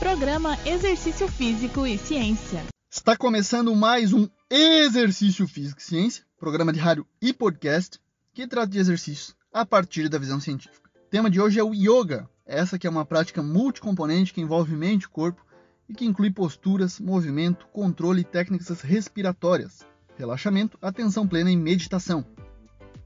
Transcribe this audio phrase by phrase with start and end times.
[0.00, 2.64] Programa Exercício Físico e Ciência.
[2.90, 8.00] Está começando mais um Exercício Físico e Ciência, programa de rádio e podcast
[8.32, 10.88] que trata de exercícios a partir da visão científica.
[10.96, 14.74] O tema de hoje é o yoga, essa que é uma prática multicomponente que envolve
[14.74, 15.44] mente e corpo
[15.86, 19.86] e que inclui posturas, movimento, controle e técnicas respiratórias,
[20.16, 22.24] relaxamento, atenção plena e meditação.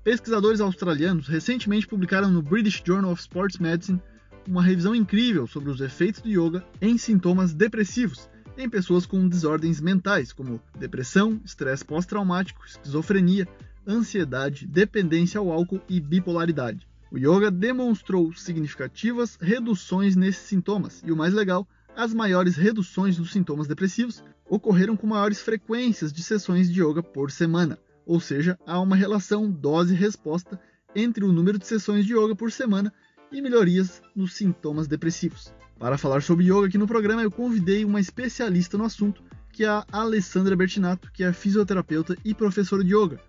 [0.04, 4.00] Pesquisadores australianos recentemente publicaram no British Journal of Sports Medicine
[4.46, 9.80] uma revisão incrível sobre os efeitos do yoga em sintomas depressivos em pessoas com desordens
[9.80, 13.48] mentais, como depressão, estresse pós-traumático, esquizofrenia,
[13.86, 16.86] ansiedade, dependência ao álcool e bipolaridade.
[17.10, 21.66] O yoga demonstrou significativas reduções nesses sintomas e, o mais legal,
[21.96, 27.30] as maiores reduções dos sintomas depressivos ocorreram com maiores frequências de sessões de yoga por
[27.30, 30.60] semana, ou seja, há uma relação dose-resposta
[30.94, 32.92] entre o número de sessões de yoga por semana
[33.30, 35.52] e melhorias nos sintomas depressivos.
[35.78, 39.68] Para falar sobre yoga aqui no programa, eu convidei uma especialista no assunto, que é
[39.68, 43.20] a Alessandra Bertinato, que é fisioterapeuta e professora de yoga.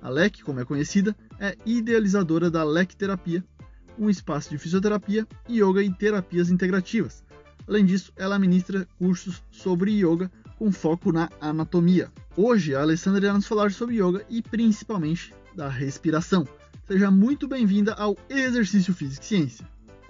[0.00, 3.44] A LEC, como é conhecida, é idealizadora da LEC Terapia,
[3.98, 7.22] um espaço de fisioterapia, yoga e terapias integrativas.
[7.66, 12.10] Além disso, ela ministra cursos sobre yoga com foco na anatomia.
[12.36, 16.46] Hoje, a Alessandra irá nos falar sobre yoga e principalmente da respiração.
[16.86, 19.64] Seja muito bem-vinda ao Exercício Físico e Ciência.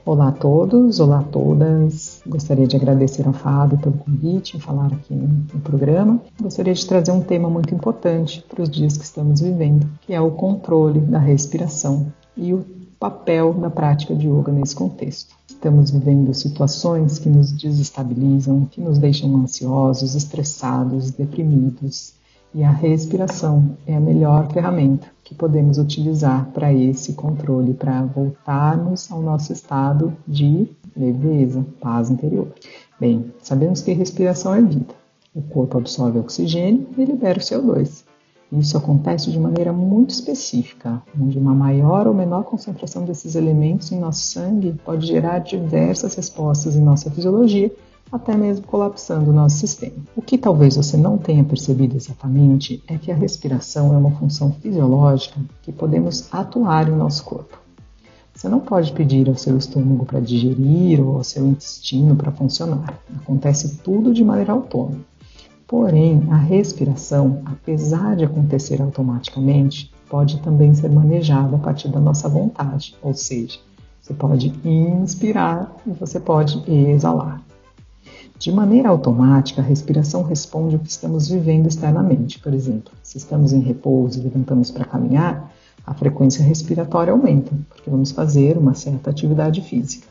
[0.07, 2.23] Olá a todos, olá a todas.
[2.27, 6.21] Gostaria de agradecer ao Fábio pelo convite em falar aqui no, programa.
[6.41, 10.21] Gostaria de trazer um tema muito importante para os dias que estamos vivendo, que é
[10.21, 12.65] o controle da respiração e o
[12.99, 15.35] papel da prática de yoga nesse contexto.
[15.47, 22.15] Estamos vivendo situações que nos desestabilizam, que nos deixam ansiosos, estressados, deprimidos,
[22.55, 29.11] e a respiração é a melhor ferramenta que podemos utilizar para esse controle, para voltarmos
[29.11, 32.49] ao nosso estado de leveza, paz interior.
[33.01, 34.95] Bem, sabemos que respiração é vida.
[35.35, 38.05] O corpo absorve oxigênio e libera o CO2.
[38.53, 43.99] Isso acontece de maneira muito específica, onde uma maior ou menor concentração desses elementos em
[43.99, 47.73] nosso sangue pode gerar diversas respostas em nossa fisiologia
[48.13, 49.97] até mesmo colapsando o nosso sistema.
[50.15, 54.53] O que talvez você não tenha percebido exatamente é que a respiração é uma função
[54.53, 57.59] fisiológica que podemos atuar em nosso corpo.
[58.35, 62.99] Você não pode pedir ao seu estômago para digerir ou ao seu intestino para funcionar.
[63.17, 65.01] Acontece tudo de maneira autônoma.
[65.67, 72.29] Porém, a respiração, apesar de acontecer automaticamente, pode também ser manejada a partir da nossa
[72.29, 73.59] vontade, ou seja,
[73.99, 77.43] você pode inspirar e você pode exalar.
[78.43, 82.41] De maneira automática, a respiração responde ao que estamos vivendo externamente.
[82.41, 85.55] Por exemplo, se estamos em repouso e levantamos para caminhar,
[85.87, 90.09] a frequência respiratória aumenta, porque vamos fazer uma certa atividade física.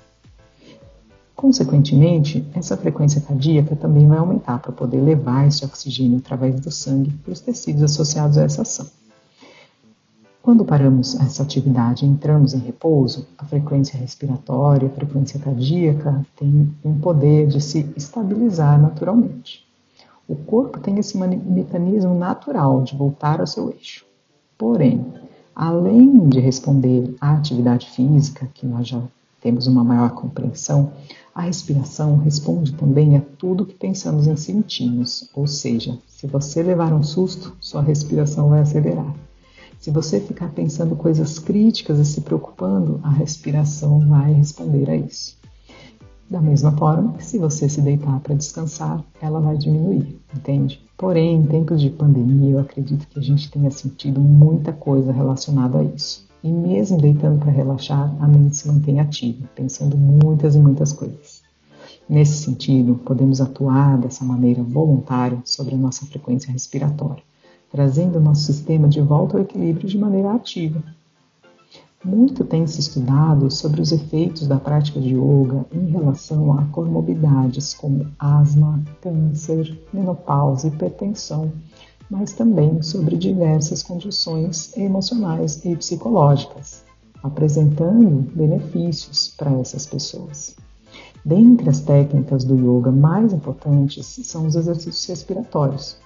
[1.36, 7.12] Consequentemente, essa frequência cardíaca também vai aumentar para poder levar esse oxigênio através do sangue
[7.12, 8.88] para os tecidos associados a essa ação.
[10.51, 16.69] Quando paramos essa atividade e entramos em repouso, a frequência respiratória, a frequência cardíaca tem
[16.84, 19.66] um poder de se estabilizar naturalmente.
[20.28, 24.06] O corpo tem esse mecanismo natural de voltar ao seu eixo.
[24.57, 25.06] Porém,
[25.56, 29.01] além de responder à atividade física, que nós já
[29.39, 30.91] temos uma maior compreensão,
[31.33, 36.91] a respiração responde também a tudo que pensamos em sentimos, ou seja, se você levar
[36.91, 39.16] um susto, sua respiração vai acelerar.
[39.81, 45.36] Se você ficar pensando coisas críticas e se preocupando, a respiração vai responder a isso.
[46.30, 50.80] Da mesma forma se você se deitar para descansar, ela vai diminuir, entende?
[50.96, 55.80] Porém, em tempos de pandemia, eu acredito que a gente tenha sentido muita coisa relacionada
[55.80, 56.28] a isso.
[56.44, 61.42] E mesmo deitando para relaxar, a mente se mantém ativa, pensando muitas e muitas coisas.
[62.08, 67.24] Nesse sentido, podemos atuar dessa maneira voluntária sobre a nossa frequência respiratória
[67.72, 70.84] trazendo o nosso sistema de volta ao equilíbrio de maneira ativa.
[72.04, 77.76] Muito tem se estudado sobre os efeitos da prática de yoga em relação a comorbidades
[77.76, 81.51] como asma, câncer, menopausa, hipertensão,
[82.10, 86.84] mas também sobre diversas condições emocionais e psicológicas,
[87.22, 90.57] apresentando benefícios para essas pessoas.
[91.24, 96.00] Dentre as técnicas do yoga mais importantes são os exercícios respiratórios,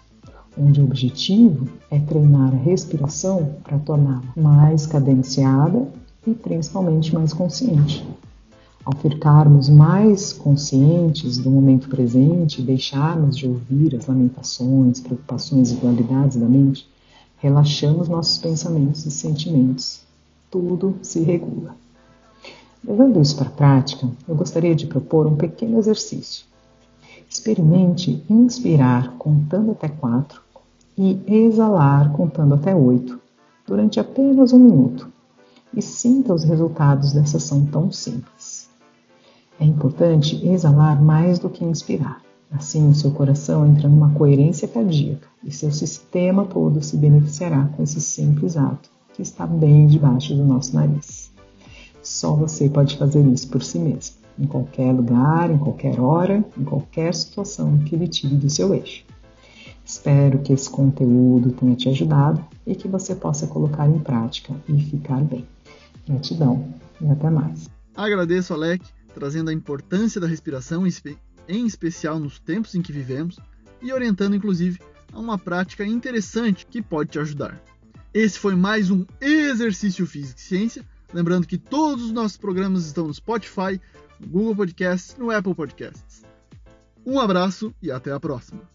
[0.57, 5.87] onde o objetivo é treinar a respiração para torná-la mais cadenciada
[6.25, 8.05] e principalmente mais consciente.
[8.83, 16.37] Ao ficarmos mais conscientes do momento presente deixarmos de ouvir as lamentações, preocupações e dualidades
[16.37, 16.87] da mente,
[17.37, 20.01] relaxamos nossos pensamentos e sentimentos.
[20.51, 21.75] Tudo se regula.
[22.83, 26.45] Levando isso para a prática, eu gostaria de propor um pequeno exercício
[27.29, 30.41] Experimente inspirar contando até 4
[30.97, 33.19] e exalar contando até 8
[33.67, 35.11] durante apenas um minuto
[35.75, 38.69] e sinta os resultados dessa ação tão simples.
[39.59, 42.21] É importante exalar mais do que inspirar.
[42.51, 47.99] Assim, seu coração entra numa coerência cardíaca e seu sistema todo se beneficiará com esse
[47.99, 51.31] simples ato que está bem debaixo do nosso nariz.
[52.03, 56.63] Só você pode fazer isso por si mesmo, em qualquer lugar, em qualquer hora, em
[56.63, 59.03] qualquer situação que lhe tire do seu eixo.
[59.85, 64.81] Espero que esse conteúdo tenha te ajudado e que você possa colocar em prática e
[64.81, 65.47] ficar bem.
[66.07, 67.69] Gratidão e até mais.
[67.95, 68.83] Agradeço, Alec,
[69.13, 70.85] trazendo a importância da respiração,
[71.47, 73.39] em especial nos tempos em que vivemos,
[73.81, 74.79] e orientando, inclusive,
[75.13, 77.61] a uma prática interessante que pode te ajudar.
[78.11, 80.83] Esse foi mais um Exercício Físico e Ciência.
[81.13, 83.79] Lembrando que todos os nossos programas estão no Spotify,
[84.19, 86.23] no Google Podcasts, no Apple Podcasts.
[87.05, 88.74] Um abraço e até a próxima.